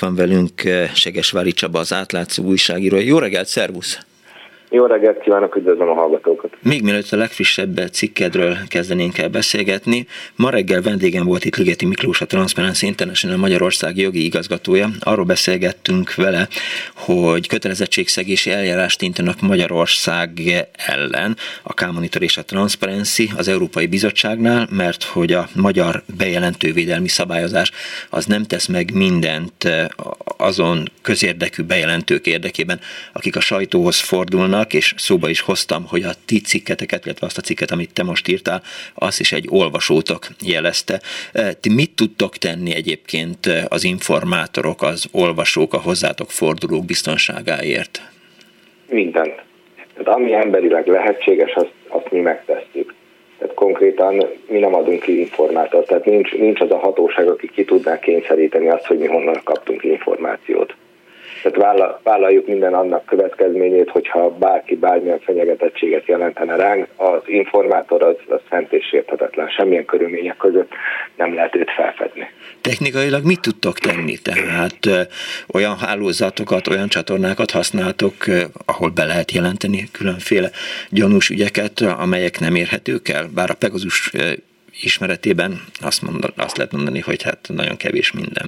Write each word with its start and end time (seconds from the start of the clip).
van 0.00 0.14
velünk 0.14 0.64
eh, 0.64 0.90
Segesvári 0.94 1.52
Csaba, 1.52 1.78
az 1.78 1.92
átlátszó 1.92 2.42
újságíró. 2.42 2.96
Jó 2.96 3.18
reggelt, 3.18 3.48
szervusz! 3.48 3.98
Jó 4.74 4.86
reggelt 4.86 5.18
kívánok, 5.18 5.56
üdvözlöm 5.56 5.88
a 5.88 5.94
hallgatókat! 5.94 6.50
Még 6.62 6.82
mielőtt 6.82 7.12
a 7.12 7.16
legfrissebb 7.16 7.80
cikkedről 7.92 8.56
kezdenénk 8.68 9.18
el 9.18 9.28
beszélgetni, 9.28 10.06
ma 10.36 10.50
reggel 10.50 10.82
vendégem 10.82 11.24
volt 11.24 11.44
itt 11.44 11.56
Ligeti 11.56 11.86
Miklós, 11.86 12.20
a 12.20 12.26
Transparency 12.26 12.86
International 12.86 13.36
Magyarország 13.36 13.96
jogi 13.96 14.24
igazgatója. 14.24 14.88
Arról 15.00 15.24
beszélgettünk 15.24 16.14
vele, 16.14 16.48
hogy 16.94 17.48
kötelezettségszegési 17.48 18.50
eljárást 18.50 19.02
intanak 19.02 19.40
Magyarország 19.40 20.30
ellen 20.86 21.36
a 21.62 21.74
K-Monitor 21.74 22.22
és 22.22 22.36
a 22.36 22.44
Transparency 22.44 23.30
az 23.36 23.48
Európai 23.48 23.86
Bizottságnál, 23.86 24.68
mert 24.70 25.02
hogy 25.02 25.32
a 25.32 25.48
magyar 25.54 26.02
bejelentővédelmi 26.18 27.08
szabályozás 27.08 27.70
az 28.10 28.26
nem 28.26 28.42
tesz 28.42 28.66
meg 28.66 28.94
mindent 28.94 29.68
azon 30.36 30.90
közérdekű 31.02 31.62
bejelentők 31.62 32.26
érdekében, 32.26 32.80
akik 33.12 33.36
a 33.36 33.40
sajtóhoz 33.40 34.00
fordulnak, 34.00 34.63
vannak, 34.64 34.74
és 34.74 34.94
szóba 34.96 35.28
is 35.28 35.40
hoztam, 35.40 35.84
hogy 35.88 36.02
a 36.02 36.12
ti 36.26 36.40
cikketeket, 36.40 37.04
illetve 37.04 37.26
azt 37.26 37.38
a 37.38 37.40
cikket, 37.40 37.70
amit 37.70 37.92
te 37.92 38.02
most 38.02 38.28
írtál, 38.28 38.62
azt 38.94 39.20
is 39.20 39.32
egy 39.32 39.46
olvasótok 39.50 40.26
jelezte. 40.46 41.00
E, 41.32 41.52
ti 41.52 41.74
mit 41.74 41.90
tudtok 41.96 42.36
tenni 42.36 42.74
egyébként 42.74 43.46
az 43.68 43.84
informátorok, 43.84 44.82
az 44.82 45.06
olvasók, 45.12 45.74
a 45.74 45.80
hozzátok 45.80 46.30
fordulók 46.30 46.84
biztonságáért? 46.84 48.00
Mindent. 48.88 49.42
Tehát 49.94 50.18
ami 50.18 50.32
emberileg 50.34 50.86
lehetséges, 50.86 51.52
azt, 51.54 51.72
azt 51.88 52.10
mi 52.10 52.20
megtesszük. 52.20 52.94
Tehát 53.38 53.54
konkrétan 53.54 54.24
mi 54.48 54.58
nem 54.58 54.74
adunk 54.74 55.00
ki 55.00 55.18
informátort, 55.18 55.86
tehát 55.86 56.04
nincs, 56.04 56.32
nincs 56.32 56.60
az 56.60 56.70
a 56.70 56.78
hatóság, 56.78 57.28
aki 57.28 57.50
ki 57.54 57.64
tudná 57.64 57.98
kényszeríteni 57.98 58.68
azt, 58.68 58.86
hogy 58.86 58.98
mi 58.98 59.06
honnan 59.06 59.40
kaptunk 59.44 59.84
információt. 59.84 60.74
Tehát 61.50 61.98
vállaljuk 62.02 62.46
minden 62.46 62.74
annak 62.74 63.04
következményét, 63.04 63.90
hogyha 63.90 64.30
bárki 64.30 64.76
bármilyen 64.76 65.20
fenyegetettséget 65.20 66.06
jelentene 66.06 66.56
ránk, 66.56 66.86
az 66.96 67.22
informátor 67.26 68.02
az, 68.02 68.16
az 68.28 68.40
szent 68.50 68.72
és 68.72 68.92
érthetetlen, 68.92 69.48
semmilyen 69.48 69.84
körülmények 69.84 70.36
között 70.36 70.72
nem 71.16 71.34
lehet 71.34 71.56
őt 71.56 71.70
felfedni. 71.70 72.30
Technikailag 72.60 73.24
mit 73.24 73.40
tudtok 73.40 73.78
tenni? 73.78 74.16
Tehát 74.18 75.08
olyan 75.52 75.76
hálózatokat, 75.76 76.68
olyan 76.68 76.88
csatornákat 76.88 77.50
használtok, 77.50 78.14
ahol 78.66 78.90
be 78.90 79.04
lehet 79.04 79.32
jelenteni 79.32 79.88
különféle 79.92 80.50
gyanús 80.90 81.28
ügyeket, 81.28 81.80
amelyek 81.80 82.40
nem 82.40 82.54
érhetők 82.54 83.08
el? 83.08 83.26
Bár 83.34 83.50
a 83.50 83.54
Pegasus 83.58 84.12
ismeretében 84.80 85.60
azt, 85.80 86.02
mond, 86.02 86.32
azt 86.36 86.56
lehet 86.56 86.72
mondani, 86.72 87.00
hogy 87.00 87.22
hát 87.22 87.38
nagyon 87.48 87.76
kevés 87.76 88.12
minden 88.12 88.46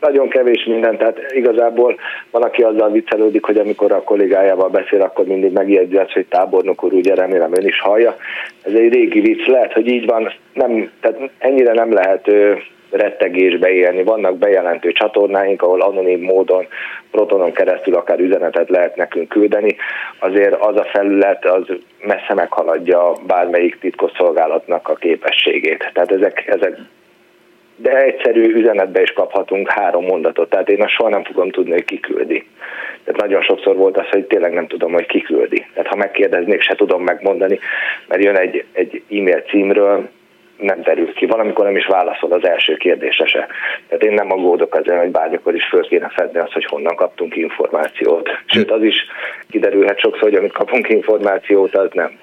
nagyon 0.00 0.28
kevés 0.28 0.64
minden, 0.64 0.96
tehát 0.96 1.32
igazából 1.32 1.96
van, 2.30 2.42
aki 2.42 2.62
azzal 2.62 2.90
viccelődik, 2.90 3.44
hogy 3.44 3.56
amikor 3.56 3.92
a 3.92 4.02
kollégájával 4.02 4.68
beszél, 4.68 5.02
akkor 5.02 5.24
mindig 5.24 5.52
megjegyzi 5.52 5.96
azt, 5.96 6.12
hogy 6.12 6.26
tábornok 6.26 6.84
úr, 6.84 6.92
ugye 6.92 7.14
remélem 7.14 7.52
ön 7.54 7.66
is 7.66 7.80
hallja. 7.80 8.16
Ez 8.62 8.72
egy 8.72 8.92
régi 8.92 9.20
vicc, 9.20 9.46
lehet, 9.46 9.72
hogy 9.72 9.88
így 9.88 10.06
van, 10.06 10.32
nem, 10.52 10.90
tehát 11.00 11.30
ennyire 11.38 11.72
nem 11.72 11.92
lehet 11.92 12.30
rettegésbe 12.90 13.70
élni. 13.70 14.02
Vannak 14.02 14.38
bejelentő 14.38 14.92
csatornáink, 14.92 15.62
ahol 15.62 15.80
anonim 15.80 16.20
módon, 16.20 16.66
protonon 17.10 17.52
keresztül 17.52 17.94
akár 17.94 18.20
üzenetet 18.20 18.68
lehet 18.68 18.96
nekünk 18.96 19.28
küldeni. 19.28 19.76
Azért 20.18 20.54
az 20.54 20.76
a 20.76 20.84
felület 20.92 21.44
az 21.44 21.66
messze 22.06 22.34
meghaladja 22.34 23.12
bármelyik 23.26 23.78
titkosszolgálatnak 23.78 24.88
a 24.88 24.94
képességét. 24.94 25.90
Tehát 25.92 26.12
ezek, 26.12 26.44
ezek 26.46 26.78
de 27.82 27.96
egyszerű 27.96 28.54
üzenetbe 28.54 29.02
is 29.02 29.12
kaphatunk 29.12 29.70
három 29.70 30.04
mondatot, 30.04 30.50
tehát 30.50 30.68
én 30.68 30.82
azt 30.82 30.92
soha 30.92 31.08
nem 31.08 31.24
fogom 31.24 31.50
tudni, 31.50 31.72
hogy 31.72 31.84
kiküldi. 31.84 32.46
Tehát 33.04 33.20
nagyon 33.20 33.42
sokszor 33.42 33.76
volt 33.76 33.98
az, 33.98 34.08
hogy 34.10 34.24
tényleg 34.24 34.52
nem 34.52 34.66
tudom, 34.66 34.92
hogy 34.92 35.06
kiküldi. 35.06 35.66
Tehát 35.74 35.90
ha 35.90 35.96
megkérdeznék, 35.96 36.60
se 36.60 36.74
tudom 36.74 37.02
megmondani, 37.02 37.58
mert 38.08 38.24
jön 38.24 38.36
egy, 38.36 38.64
egy 38.72 39.02
e-mail 39.10 39.40
címről, 39.40 40.08
nem 40.60 40.82
derül 40.82 41.12
ki. 41.12 41.26
Valamikor 41.26 41.64
nem 41.64 41.76
is 41.76 41.86
válaszol 41.86 42.32
az 42.32 42.44
első 42.44 42.76
kérdése 42.76 43.26
se. 43.26 43.46
Tehát 43.88 44.04
én 44.04 44.12
nem 44.12 44.32
aggódok 44.32 44.76
ezzel, 44.76 44.98
hogy 44.98 45.10
bármikor 45.10 45.54
is 45.54 45.64
föl 45.64 45.82
kéne 45.82 46.08
fedni 46.08 46.38
azt, 46.38 46.52
hogy 46.52 46.64
honnan 46.64 46.96
kaptunk 46.96 47.36
információt. 47.36 48.28
Sőt, 48.46 48.70
az 48.70 48.82
is 48.82 48.96
kiderülhet 49.50 49.98
sokszor, 49.98 50.22
hogy 50.22 50.34
amit 50.34 50.52
kapunk 50.52 50.88
információt, 50.88 51.76
az 51.76 51.88
nem 51.92 52.18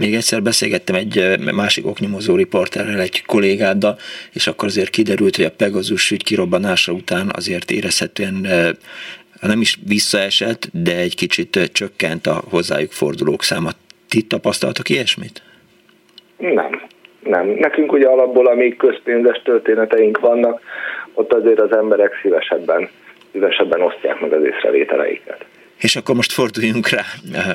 még 0.00 0.14
egyszer 0.14 0.42
beszélgettem 0.42 0.96
egy 0.96 1.38
másik 1.54 1.86
oknyomozó 1.86 2.36
riporterrel, 2.36 3.00
egy 3.00 3.24
kollégáddal, 3.26 3.96
és 4.32 4.46
akkor 4.46 4.68
azért 4.68 4.90
kiderült, 4.90 5.36
hogy 5.36 5.44
a 5.44 5.56
Pegazus 5.56 6.10
ügy 6.10 6.24
kirobbanása 6.24 6.92
után 6.92 7.30
azért 7.36 7.70
érezhetően 7.70 8.46
nem 9.40 9.60
is 9.60 9.78
visszaesett, 9.86 10.68
de 10.72 10.96
egy 10.96 11.16
kicsit 11.16 11.70
csökkent 11.72 12.26
a 12.26 12.42
hozzájuk 12.50 12.92
fordulók 12.92 13.42
száma. 13.42 13.70
Ti 14.08 14.22
tapasztaltok 14.22 14.88
ilyesmit? 14.88 15.42
Nem, 16.36 16.82
nem. 17.24 17.46
Nekünk 17.46 17.92
ugye 17.92 18.06
alapból, 18.06 18.46
amíg 18.46 18.76
közpénzes 18.76 19.42
történeteink 19.44 20.18
vannak, 20.18 20.60
ott 21.14 21.32
azért 21.32 21.60
az 21.60 21.72
emberek 21.72 22.18
szívesebben, 22.22 22.88
szívesebben 23.32 23.80
osztják 23.80 24.20
meg 24.20 24.32
az 24.32 24.44
észrevételeiket. 24.44 25.44
És 25.80 25.96
akkor 25.96 26.14
most 26.14 26.32
forduljunk 26.32 26.88
rá 26.88 27.04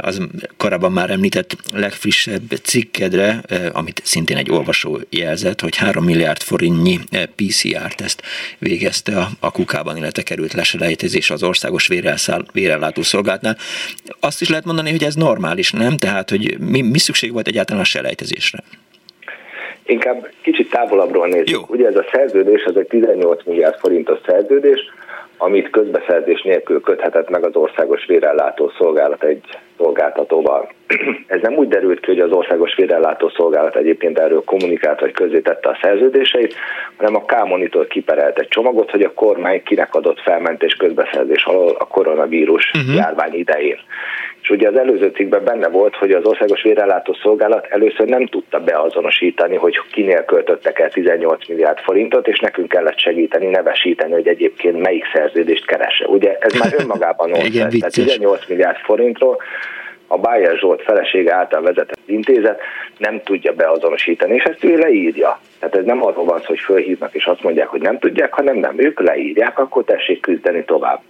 az 0.02 0.28
korábban 0.58 0.92
már 0.92 1.10
említett 1.10 1.56
legfrissebb 1.74 2.54
cikkedre, 2.64 3.42
amit 3.74 4.02
szintén 4.04 4.38
egy 4.38 4.52
olvasó 4.52 5.00
jelzett, 5.10 5.62
hogy 5.62 5.76
3 5.76 6.04
milliárd 6.04 6.42
forintnyi 6.42 7.00
PCR-teszt 7.36 8.22
végezte 8.60 9.18
a, 9.18 9.28
a 9.40 9.52
kukában, 9.52 9.98
illetve 9.98 10.24
került 10.24 10.54
leselejtezés 10.54 11.30
az 11.30 11.44
országos 11.44 11.90
vérellátó 12.54 13.02
szolgálatnál. 13.02 13.58
Azt 14.20 14.42
is 14.42 14.50
lehet 14.50 14.66
mondani, 14.66 14.92
hogy 14.92 15.04
ez 15.04 15.16
normális, 15.16 15.72
nem? 15.72 15.98
Tehát, 15.98 16.30
hogy 16.30 16.58
mi, 16.60 16.82
mi 16.82 16.98
szükség 16.98 17.32
volt 17.32 17.48
egyáltalán 17.48 17.82
a 17.82 17.86
selejtezésre? 17.86 18.60
Inkább 19.86 20.30
kicsit 20.42 20.70
távolabbról 20.70 21.28
nézzük. 21.28 21.50
Jó. 21.50 21.66
Ugye 21.68 21.88
ez 21.88 21.96
a 21.96 22.06
szerződés, 22.12 22.64
ez 22.64 22.76
egy 22.76 22.88
18 22.88 23.46
milliárd 23.46 23.80
forintos 23.80 24.20
szerződés, 24.26 24.80
amit 25.38 25.70
közbeszerzés 25.70 26.42
nélkül 26.42 26.82
köthetett 26.82 27.30
meg 27.30 27.46
az 27.46 27.56
Országos 27.56 28.06
Vérellátó 28.06 28.72
Szolgálat 28.78 29.24
egy 29.24 29.44
szolgáltatóval. 29.78 30.70
Ez 31.28 31.42
nem 31.42 31.54
úgy 31.54 31.68
derült 31.68 32.00
ki, 32.00 32.08
hogy 32.08 32.20
az 32.20 32.32
Országos 32.32 32.76
Vérellátó 32.76 33.30
Szolgálat 33.30 33.76
egyébként 33.76 34.20
erről 34.20 34.44
kommunikált 34.44 35.00
vagy 35.00 35.12
közzétette 35.12 35.70
a 35.70 35.78
szerződéseit, 35.82 36.56
hanem 36.98 37.16
a 37.16 37.26
K-monitor 37.26 37.88
kiperelt 37.88 38.40
egy 38.40 38.48
csomagot, 38.48 38.92
hogy 38.92 39.02
a 39.02 39.14
kormány 39.14 39.64
kinek 39.64 39.96
adott 39.96 40.20
felmentés 40.20 40.74
közbeszerzés 40.74 41.44
alól 41.44 41.76
a 41.80 41.88
koronavírus 41.88 42.72
uh-huh. 42.74 42.96
járvány 42.96 43.34
idején. 43.34 43.80
És 44.46 44.52
ugye 44.52 44.68
az 44.68 44.78
előző 44.78 45.08
cikkben 45.08 45.44
benne 45.44 45.68
volt, 45.68 45.96
hogy 45.96 46.12
az 46.12 46.26
Országos 46.26 46.62
Vérellátó 46.62 47.14
Szolgálat 47.14 47.66
először 47.66 48.08
nem 48.08 48.26
tudta 48.26 48.60
beazonosítani, 48.60 49.56
hogy 49.56 49.82
kinél 49.92 50.26
költöttek 50.26 50.80
el 50.80 50.90
18 50.90 51.48
milliárd 51.48 51.78
forintot, 51.80 52.28
és 52.28 52.40
nekünk 52.40 52.68
kellett 52.68 53.00
segíteni, 53.00 53.46
nevesíteni, 53.46 54.12
hogy 54.12 54.28
egyébként 54.28 54.82
melyik 54.82 55.06
szerződést 55.14 55.66
keresse. 55.66 56.08
Ugye 56.08 56.38
ez 56.40 56.54
már 56.54 56.76
önmagában 56.82 57.30
nonsens. 57.30 57.78
Tehát 57.78 57.94
18 57.94 58.48
milliárd 58.48 58.78
forintról 58.78 59.38
a 60.08 60.18
Bayer 60.18 60.58
Zsolt 60.58 60.82
felesége 60.82 61.36
által 61.36 61.62
vezetett 61.62 62.00
intézet 62.06 62.62
nem 62.98 63.22
tudja 63.24 63.54
beazonosítani, 63.54 64.36
és 64.36 64.44
ezt 64.44 64.64
ő 64.64 64.78
leírja. 64.78 65.40
Tehát 65.60 65.76
ez 65.76 65.86
nem 65.86 66.06
arról 66.06 66.26
van 66.26 66.40
szó, 66.40 66.46
hogy 66.46 66.60
fölhívnak 66.60 67.14
és 67.14 67.26
azt 67.26 67.44
mondják, 67.44 67.68
hogy 67.68 67.82
nem 67.82 68.00
tudják, 68.00 68.34
hanem 68.34 68.58
nem, 68.58 68.74
ők 68.78 69.00
leírják, 69.00 69.60
akkor 69.60 69.84
tessék 69.84 70.22
küzdeni 70.22 70.64
tovább 70.64 71.02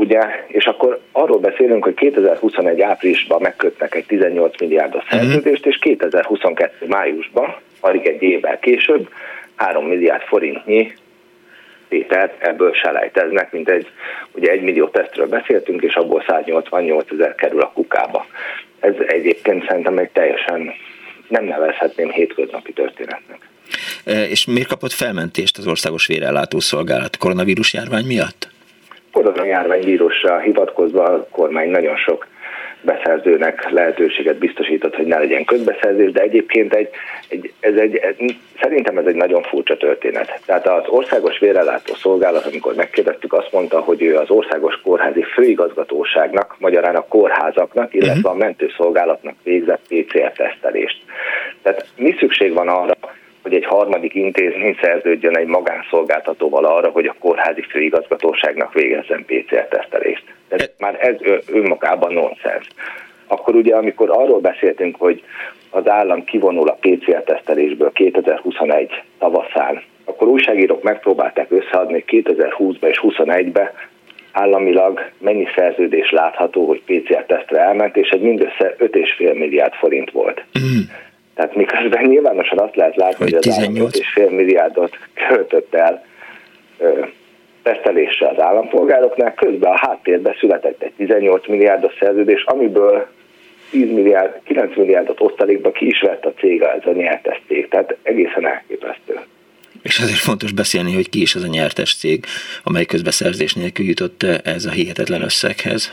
ugye, 0.00 0.20
és 0.46 0.66
akkor 0.66 1.00
arról 1.12 1.38
beszélünk, 1.38 1.84
hogy 1.84 1.94
2021 1.94 2.80
áprilisban 2.80 3.40
megkötnek 3.42 3.94
egy 3.94 4.06
18 4.06 4.60
milliárdos 4.60 5.04
mhm. 5.04 5.16
szerződést, 5.16 5.66
és 5.66 5.78
2022 5.78 6.86
májusban, 6.86 7.56
alig 7.80 8.06
egy 8.06 8.22
évvel 8.22 8.58
később, 8.58 9.08
3 9.54 9.84
milliárd 9.86 10.22
forintnyi 10.22 10.92
tételt 11.88 12.32
ebből 12.38 12.72
selejteznek, 12.72 13.52
mint 13.52 13.68
egy, 13.68 13.86
ugye 14.32 14.50
egy 14.50 14.62
millió 14.62 14.88
tesztről 14.88 15.26
beszéltünk, 15.26 15.82
és 15.82 15.94
abból 15.94 16.24
188 16.26 17.10
ezer 17.10 17.34
kerül 17.34 17.60
a 17.60 17.70
kukába. 17.74 18.26
Ez 18.80 18.94
egyébként 19.06 19.66
szerintem 19.66 19.98
egy 19.98 20.10
teljesen 20.10 20.72
nem 21.28 21.44
nevezhetném 21.44 22.10
hétköznapi 22.10 22.72
történetnek. 22.72 23.48
E, 24.04 24.24
és 24.24 24.46
miért 24.46 24.68
kapott 24.68 24.92
felmentést 24.92 25.58
az 25.58 25.66
Országos 25.66 26.06
Vérellátó 26.06 26.60
Szolgálat 26.60 27.16
koronavírus 27.16 27.72
járvány 27.72 28.04
miatt? 28.04 28.49
Koronajárványvírusra 29.12 30.38
hivatkozva 30.38 31.04
a 31.04 31.26
kormány 31.30 31.70
nagyon 31.70 31.96
sok 31.96 32.26
beszerzőnek 32.82 33.70
lehetőséget 33.70 34.38
biztosított, 34.38 34.96
hogy 34.96 35.06
ne 35.06 35.18
legyen 35.18 35.44
közbeszerzés, 35.44 36.12
de 36.12 36.20
egyébként 36.20 36.74
egy, 36.74 36.88
egy, 37.28 37.52
ez 37.60 37.74
egy, 37.74 38.00
szerintem 38.60 38.98
ez 38.98 39.06
egy 39.06 39.14
nagyon 39.14 39.42
furcsa 39.42 39.76
történet. 39.76 40.40
Tehát 40.46 40.68
az 40.68 40.88
Országos 40.88 41.38
Vérellátó 41.38 41.94
Szolgálat, 41.94 42.46
amikor 42.46 42.74
megkérdeztük, 42.74 43.32
azt 43.32 43.52
mondta, 43.52 43.80
hogy 43.80 44.02
ő 44.02 44.16
az 44.16 44.30
Országos 44.30 44.80
Kórházi 44.82 45.22
Főigazgatóságnak, 45.22 46.56
magyarán 46.58 46.96
a 46.96 47.06
kórházaknak, 47.08 47.94
illetve 47.94 48.14
uh-huh. 48.14 48.32
a 48.32 48.34
mentőszolgálatnak 48.34 49.34
végzett 49.42 49.80
PCR-tesztelést. 49.88 51.02
Tehát 51.62 51.86
mi 51.96 52.14
szükség 52.18 52.52
van 52.52 52.68
arra, 52.68 52.96
hogy 53.50 53.62
egy 53.62 53.68
harmadik 53.68 54.14
intézmény 54.14 54.76
szerződjön 54.82 55.36
egy 55.36 55.46
magánszolgáltatóval 55.46 56.64
arra, 56.64 56.88
hogy 56.88 57.06
a 57.06 57.14
kórházi 57.18 57.62
főigazgatóságnak 57.62 58.72
végezzen 58.72 59.24
PCR-tesztelést. 59.24 60.24
Ez, 60.48 60.60
e- 60.60 60.72
már 60.78 60.96
ez 61.00 61.14
önmagában 61.52 62.12
nonsens. 62.12 62.66
Akkor 63.26 63.54
ugye, 63.54 63.76
amikor 63.76 64.10
arról 64.10 64.40
beszéltünk, 64.40 64.96
hogy 64.96 65.22
az 65.70 65.88
állam 65.88 66.24
kivonul 66.24 66.68
a 66.68 66.78
PCR-tesztelésből 66.80 67.92
2021 67.92 69.02
tavaszán, 69.18 69.82
akkor 70.04 70.28
újságírók 70.28 70.82
megpróbálták 70.82 71.50
összeadni 71.50 72.04
2020-ba 72.06 72.86
és 72.86 73.00
2021-be 73.02 73.72
államilag 74.32 75.10
mennyi 75.18 75.46
szerződés 75.56 76.10
látható, 76.10 76.66
hogy 76.66 76.82
PCR-tesztre 76.82 77.60
elment, 77.60 77.96
és 77.96 78.08
egy 78.08 78.20
mindössze 78.20 78.74
5,5 78.78 79.38
milliárd 79.38 79.72
forint 79.72 80.10
volt. 80.10 80.44
Mm. 80.58 80.80
Tehát 81.40 81.54
miközben 81.54 82.04
nyilvánosan 82.04 82.58
azt 82.58 82.76
lehet 82.76 82.96
látni, 82.96 83.24
hogy, 83.24 83.32
hogy 83.32 83.48
az 83.48 83.58
állam 83.58 83.74
5,5 83.74 84.30
milliárdot 84.30 84.96
költött 85.28 85.74
el 85.74 86.04
ö, 86.78 87.04
tesztelésre 87.62 88.28
az 88.28 88.40
állampolgároknál, 88.40 89.34
közben 89.34 89.72
a 89.72 89.78
háttérben 89.78 90.34
született 90.38 90.82
egy 90.82 90.92
18 90.96 91.48
milliárdos 91.48 91.92
szerződés, 92.00 92.44
amiből 92.44 93.06
10 93.70 93.90
milliárd, 93.90 94.40
9 94.44 94.76
milliárdot 94.76 95.20
osztalékba 95.20 95.70
ki 95.70 95.86
is 95.86 96.00
vett 96.00 96.24
a 96.24 96.32
cég, 96.32 96.62
ez 96.62 96.86
a 96.86 96.92
nyertes 96.92 97.42
cég, 97.46 97.68
tehát 97.68 97.96
egészen 98.02 98.46
elképesztő. 98.46 99.20
És 99.82 99.98
azért 99.98 100.18
fontos 100.18 100.52
beszélni, 100.52 100.94
hogy 100.94 101.08
ki 101.08 101.20
is 101.20 101.34
az 101.34 101.42
a 101.42 101.48
nyertes 101.50 101.96
cég, 101.96 102.24
amely 102.64 102.84
közbeszerzés 102.84 103.54
nélkül 103.54 103.86
jutott 103.86 104.22
ez 104.44 104.64
a 104.64 104.70
hihetetlen 104.70 105.22
összeghez. 105.22 105.92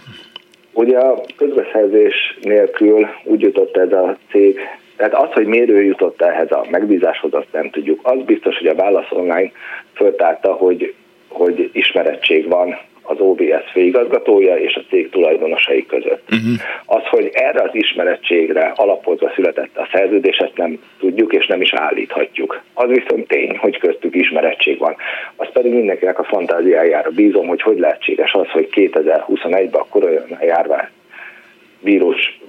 Ugye 0.74 0.98
a 0.98 1.24
közbeszerzés 1.38 2.38
nélkül 2.42 3.08
úgy 3.24 3.42
jutott 3.42 3.78
ez 3.78 3.92
a 3.92 4.18
cég, 4.32 4.60
tehát 4.98 5.14
az, 5.14 5.32
hogy 5.32 5.46
miért 5.46 5.70
ő 5.70 5.84
jutott 5.84 6.22
ehhez 6.22 6.52
a 6.52 6.66
megbízáshoz, 6.70 7.34
azt 7.34 7.52
nem 7.52 7.70
tudjuk. 7.70 8.00
Az 8.04 8.24
biztos, 8.26 8.58
hogy 8.58 8.68
a 8.68 8.76
Válasz 8.76 9.12
Online 9.12 9.52
föltárta, 9.94 10.54
hogy, 10.54 10.94
hogy 11.28 11.70
ismerettség 11.74 12.50
van 12.50 12.78
az 13.08 13.20
OBS 13.20 13.72
főigazgatója 13.72 14.56
és 14.56 14.76
a 14.76 14.82
cég 14.90 15.10
tulajdonosai 15.10 15.86
között. 15.86 16.24
Uh-huh. 16.32 16.56
Az, 16.86 17.04
hogy 17.10 17.30
erre 17.34 17.62
az 17.62 17.70
ismerettségre 17.72 18.74
alapozva 18.76 19.32
született 19.36 19.78
a 19.78 19.88
szerződés, 19.92 20.38
ezt 20.38 20.58
nem 20.58 20.80
tudjuk 21.00 21.34
és 21.34 21.48
nem 21.48 21.62
is 21.62 21.74
állíthatjuk. 21.74 22.62
Az 22.74 22.88
viszont 22.90 23.28
tény, 23.28 23.58
hogy 23.58 23.78
köztük 23.78 24.16
ismerettség 24.16 24.78
van. 24.78 24.96
Az 25.36 25.48
pedig 25.54 25.74
mindenkinek 25.74 26.20
a 26.20 26.24
fantáziájára 26.24 27.10
bízom, 27.10 27.48
hogy 27.48 27.62
hogy 27.62 27.80
lehetséges 27.80 28.34
az, 28.34 28.50
hogy 28.50 28.68
2021-ben 28.72 29.82
a 29.82 29.88
koronajárvány 29.90 30.88
vírus 31.80 32.40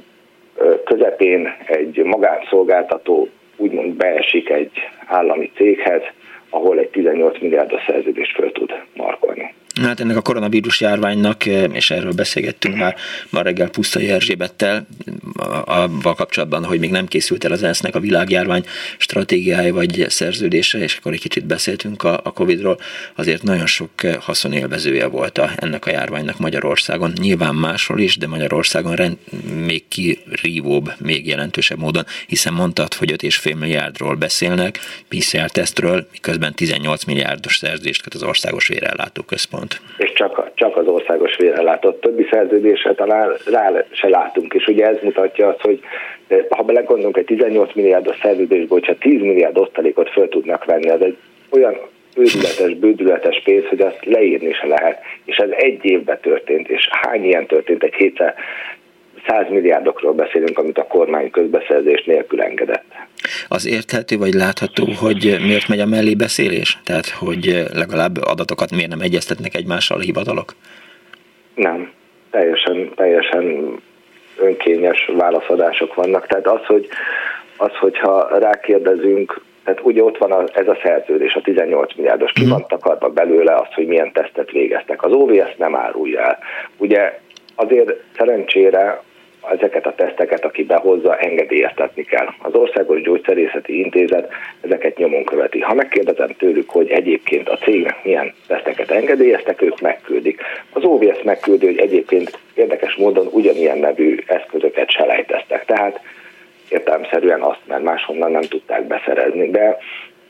közepén 0.85 1.57
egy 1.67 2.03
magánszolgáltató 2.05 3.29
úgymond 3.57 3.95
beesik 3.95 4.51
egy 4.51 4.73
állami 5.07 5.51
céghez, 5.55 6.03
ahol 6.51 6.79
egy 6.79 6.89
18 6.89 7.41
milliárdos 7.41 7.85
szerződést 7.87 8.35
föl 8.35 8.53
tud 8.53 8.73
markolni. 8.97 9.55
Hát 9.83 10.01
ennek 10.01 10.17
a 10.17 10.21
koronavírus 10.21 10.81
járványnak, 10.81 11.47
eh, 11.47 11.65
és 11.73 11.91
erről 11.91 12.13
beszélgettünk 12.13 12.77
már 12.77 12.97
ma 13.31 13.43
reggel 13.43 13.69
Pusztai 13.69 14.11
Erzsébettel, 14.11 14.87
avval 15.65 16.15
kapcsolatban, 16.15 16.65
hogy 16.65 16.79
még 16.79 16.91
nem 16.91 17.07
készült 17.07 17.45
el 17.45 17.53
az 17.53 17.63
ENSZ-nek 17.63 17.95
a 17.95 18.01
világjárvány 18.01 18.65
stratégiája 18.99 19.73
vagy 19.73 20.07
szerződése, 20.09 20.79
és 20.79 20.97
akkor 20.97 21.13
egy 21.13 21.21
kicsit 21.21 21.47
beszéltünk 21.47 22.03
a, 22.03 22.21
a 22.23 22.33
Covid-ról, 22.33 22.79
azért 23.15 23.43
nagyon 23.43 23.67
sok 23.67 23.91
eh, 23.97 24.15
haszonélvezője 24.15 25.07
volt 25.07 25.39
a, 25.39 25.51
ennek 25.57 25.87
a 25.87 25.91
járványnak 25.91 26.39
Magyarországon. 26.39 27.13
Nyilván 27.21 27.55
máshol 27.55 28.01
is, 28.01 28.17
de 28.17 28.27
Magyarországon 28.27 28.95
rend, 28.95 29.17
még 29.65 29.89
kirívóbb, 29.89 30.93
még 30.99 31.27
jelentősebb 31.27 31.79
módon, 31.79 32.07
hiszen 32.27 32.53
mondtad, 32.53 32.95
hogy 32.95 33.11
5,5 33.11 33.59
milliárdról 33.59 34.15
beszélnek, 34.15 34.79
PCR-tesztről, 35.09 36.09
miközben 36.13 36.55
18 36.55 37.05
milliárdos 37.05 37.57
szerződést 37.57 38.03
köt 38.03 38.15
az 38.15 38.23
Országos 38.23 38.67
Vérellátó 38.67 39.23
Központ 39.23 39.68
pont. 39.69 39.81
És 39.97 40.13
csak, 40.13 40.51
csak 40.55 40.77
az 40.77 40.87
országos 40.87 41.37
vérellátott 41.37 42.01
többi 42.01 42.27
szerződésre 42.31 42.95
talán 42.95 43.33
rá 43.51 43.85
se 43.91 44.09
látunk, 44.09 44.55
és 44.55 44.67
ugye 44.67 44.87
ez 44.87 44.97
mutatja 45.03 45.49
azt, 45.49 45.61
hogy 45.61 45.81
ha 46.49 46.63
belegondolunk 46.63 47.17
egy 47.17 47.25
18 47.25 47.75
milliárdos 47.75 48.17
szerződésből, 48.23 48.79
hogyha 48.79 48.99
10 48.99 49.21
milliárd 49.21 49.59
osztalékot 49.59 50.11
föl 50.11 50.29
tudnak 50.29 50.65
venni, 50.65 50.89
az 50.89 51.01
egy 51.03 51.17
olyan 51.51 51.77
őrületes, 52.17 52.75
bődületes 52.75 53.43
pénz, 53.45 53.67
hogy 53.67 53.81
azt 53.81 54.05
leírni 54.05 54.53
se 54.53 54.67
lehet. 54.67 55.01
És 55.25 55.37
ez 55.37 55.51
egy 55.51 55.85
évben 55.85 56.19
történt, 56.21 56.69
és 56.69 56.89
hány 56.91 57.25
ilyen 57.25 57.47
történt 57.47 57.83
egy 57.83 57.95
hétszer? 57.95 58.35
100 59.29 59.49
milliárdokról 59.49 60.13
beszélünk, 60.13 60.59
amit 60.59 60.79
a 60.79 60.87
kormány 60.87 61.31
közbeszerzés 61.31 62.05
nélkül 62.05 62.43
engedett. 62.43 62.85
Az 63.49 63.67
érthető 63.67 64.17
vagy 64.17 64.33
látható, 64.33 64.85
hogy 65.01 65.39
miért 65.47 65.69
megy 65.69 65.81
a 65.81 65.87
mellébeszélés? 65.87 66.79
Tehát, 66.85 67.09
hogy 67.09 67.65
legalább 67.73 68.17
adatokat 68.23 68.71
miért 68.71 68.91
nem 68.91 69.01
egyeztetnek 69.01 69.55
egymással 69.55 69.99
a 69.99 70.03
hivatalok? 70.03 70.53
Nem. 71.55 71.91
Teljesen, 72.31 72.91
teljesen 72.97 73.77
önkényes 74.39 75.11
válaszadások 75.17 75.95
vannak. 75.95 76.27
Tehát 76.27 76.47
az, 76.47 76.65
hogy 76.67 76.89
az, 77.57 77.73
hogyha 77.81 78.39
rákérdezünk, 78.39 79.41
tehát 79.65 79.81
ugye 79.83 80.03
ott 80.03 80.19
van 80.19 80.33
a, 80.33 80.45
ez 80.53 80.69
a 80.69 80.79
szerződés, 80.83 81.35
a 81.35 81.41
18 81.41 81.95
milliárdos, 81.97 82.33
ki 82.33 82.43
mhm. 82.43 82.51
van 82.51 82.65
takarva 82.69 83.09
belőle 83.09 83.55
az, 83.55 83.75
hogy 83.75 83.87
milyen 83.87 84.13
tesztet 84.13 84.51
végeztek. 84.51 85.03
Az 85.03 85.13
OVS 85.13 85.57
nem 85.57 85.77
árulja 85.77 86.21
el. 86.21 86.39
Ugye 86.77 87.21
azért 87.55 87.93
szerencsére 88.17 89.03
ezeket 89.53 89.87
a 89.87 89.95
teszteket, 89.95 90.45
aki 90.45 90.65
behozza, 90.65 91.17
engedélyeztetni 91.17 92.03
kell. 92.03 92.27
Az 92.39 92.55
Országos 92.55 93.03
Gyógyszerészeti 93.03 93.79
Intézet 93.79 94.33
ezeket 94.61 94.97
nyomon 94.97 95.25
követi. 95.25 95.61
Ha 95.61 95.75
megkérdezem 95.75 96.29
tőlük, 96.39 96.71
hogy 96.71 96.91
egyébként 96.91 97.49
a 97.49 97.57
cégnek 97.57 98.05
milyen 98.05 98.35
teszteket 98.47 98.91
engedélyeztek, 98.91 99.63
ők 99.63 99.81
megküldik. 99.81 100.41
Az 100.73 100.85
OVS 100.85 101.23
megküldi, 101.23 101.67
hogy 101.67 101.79
egyébként 101.79 102.39
érdekes 102.55 102.95
módon 102.95 103.27
ugyanilyen 103.31 103.79
nevű 103.79 104.19
eszközöket 104.27 104.91
selejteztek. 104.91 105.65
Tehát 105.65 106.01
értelmszerűen 106.69 107.41
azt, 107.41 107.61
mert 107.67 107.83
máshonnan 107.83 108.31
nem 108.31 108.43
tudták 108.43 108.87
beszerezni. 108.87 109.51
De, 109.51 109.79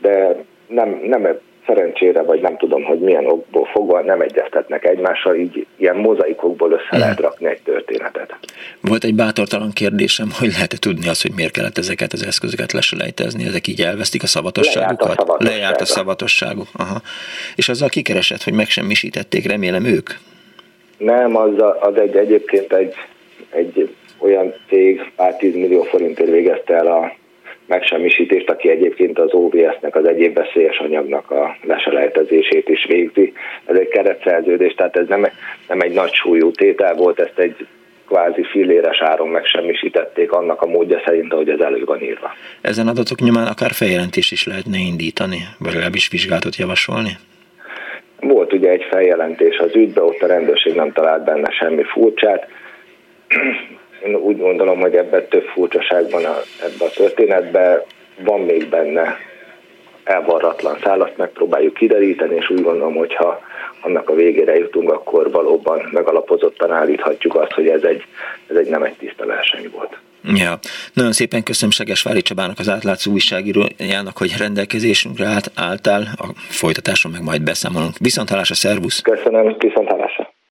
de 0.01 0.37
nem, 0.67 1.01
nem 1.05 1.39
szerencsére, 1.69 2.23
vagy 2.23 2.41
nem 2.41 2.57
tudom, 2.57 2.85
hogy 2.85 2.99
milyen 2.99 3.27
okból 3.27 3.65
fogva 3.73 4.01
nem 4.01 4.21
egyeztetnek 4.21 4.85
egymással, 4.85 5.35
így 5.35 5.67
ilyen 5.77 5.97
mozaikokból 5.97 6.73
össze 6.73 6.87
hmm. 6.91 6.99
lehet 6.99 7.21
rakni 7.21 7.47
egy 7.47 7.61
történetet. 7.63 8.35
Volt 8.81 9.05
egy 9.05 9.15
bátortalan 9.15 9.71
kérdésem, 9.73 10.29
hogy 10.39 10.49
lehet-e 10.49 10.77
tudni 10.81 11.09
azt, 11.09 11.23
hogy 11.23 11.33
miért 11.37 11.53
kellett 11.53 11.79
ezeket 11.79 12.13
az 12.13 12.27
eszközöket 12.27 12.73
leselejtezni, 12.73 13.45
ezek 13.47 13.67
így 13.67 13.81
elvesztik 13.81 14.23
a 14.23 14.27
szavatosságukat? 14.27 14.99
Lejárt 14.99 15.21
a 15.21 15.25
szavatosságuk. 15.25 15.59
Lejárt 15.59 15.81
a 15.81 15.85
szavatosságuk. 15.85 16.69
Aha. 16.77 17.01
És 17.57 17.69
azzal 17.69 17.89
kikeresett, 17.89 18.43
hogy 18.43 18.53
megsemmisítették, 18.53 19.47
remélem 19.47 19.85
ők? 19.85 20.11
Nem, 20.99 21.37
az, 21.37 21.53
az 21.81 21.97
egy 21.97 22.17
egyébként 22.17 22.73
egy, 22.73 22.95
egy 23.51 23.95
olyan 24.19 24.55
cég 24.69 25.13
pár 25.17 25.37
tízmillió 25.37 25.83
forintért 25.83 26.31
végezte 26.31 26.75
el 26.75 26.87
a 26.87 27.13
megsemmisítést, 27.69 28.51
aki 28.51 28.71
egyébként 28.71 29.19
az 29.19 29.33
OVS-nek 29.33 29.97
az 29.97 30.07
egyéb 30.07 30.35
veszélyes 30.35 30.79
anyagnak 30.79 31.31
a 31.31 31.57
leselejtezését 31.63 32.69
is 32.69 32.85
végzi. 32.89 33.33
Ez 33.65 33.77
egy 33.77 33.89
keretszerződés, 33.89 34.75
tehát 34.75 34.97
ez 34.97 35.09
nem, 35.09 35.27
nem 35.69 35.81
egy 35.81 35.93
nagy 35.93 36.13
súlyú 36.13 36.51
tétel 36.51 36.95
volt, 36.95 37.21
ezt 37.21 37.39
egy 37.39 37.67
kvázi 38.07 38.45
filléres 38.45 39.01
áron 39.01 39.29
megsemmisítették 39.29 40.33
annak 40.33 40.63
a 40.63 40.67
módja 40.67 41.03
szerint, 41.05 41.33
ahogy 41.33 41.49
ez 41.49 41.61
elő 41.61 41.85
van 41.85 42.03
írva. 42.03 42.33
Ezen 42.61 42.89
adatok 42.89 43.21
nyomán 43.21 43.47
akár 43.47 43.71
feljelentést 43.71 44.33
is 44.33 44.47
lehetne 44.47 44.79
indítani, 44.79 45.39
vagy 45.59 45.73
legalábbis 45.73 46.09
vizsgálatot 46.09 46.57
javasolni? 46.57 47.11
Volt 48.21 48.53
ugye 48.53 48.71
egy 48.71 48.87
feljelentés 48.91 49.59
az 49.59 49.75
ügybe, 49.75 50.03
ott 50.03 50.23
a 50.23 50.27
rendőrség 50.27 50.75
nem 50.75 50.93
talált 50.93 51.25
benne 51.25 51.51
semmi 51.51 51.83
furcsát 51.83 52.47
én 54.05 54.15
úgy 54.15 54.39
gondolom, 54.39 54.81
hogy 54.81 54.95
ebben 54.95 55.29
több 55.29 55.45
furcsaság 55.45 56.11
van 56.11 56.25
a, 56.25 56.37
ebben 56.63 56.89
a 56.89 56.91
történetben, 56.97 57.83
van 58.25 58.41
még 58.41 58.69
benne 58.69 59.17
elvarratlan 60.05 60.79
szál, 60.83 61.01
azt 61.01 61.17
megpróbáljuk 61.17 61.75
kideríteni, 61.75 62.35
és 62.35 62.51
úgy 62.51 62.63
gondolom, 62.63 62.95
hogy 62.95 63.15
ha 63.15 63.41
annak 63.81 64.11
a 64.11 64.15
végére 64.15 64.57
jutunk, 64.57 64.93
akkor 64.93 65.31
valóban 65.31 65.89
megalapozottan 65.93 66.71
állíthatjuk 66.71 67.35
azt, 67.35 67.53
hogy 67.53 67.69
ez 67.69 67.83
egy, 67.83 68.05
ez 68.47 68.57
egy 68.57 68.69
nem 68.69 68.83
egy 68.83 68.97
tiszta 68.97 69.27
verseny 69.27 69.71
volt. 69.73 69.99
Ja, 70.35 70.59
nagyon 70.93 71.13
szépen 71.13 71.43
köszönöm 71.43 71.97
Vári 72.05 72.23
Csabának, 72.23 72.59
az 72.59 72.69
átlátszó 72.69 73.13
újságírójának, 73.13 74.19
hogy 74.19 74.35
rendelkezésünkre 74.39 75.27
állt, 75.27 75.51
álltál, 75.55 76.03
a 76.17 76.27
folytatáson 76.35 77.13
meg 77.13 77.23
majd 77.23 77.43
beszámolunk. 77.43 77.95
Viszont 77.99 78.29
hallásra, 78.29 78.55
szervusz! 78.55 79.01
Köszönöm, 79.01 79.57
viszont 79.59 79.89
hallásra! 79.89 80.38